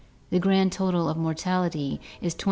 [0.31, 2.37] The grand total of mortality is 24,878.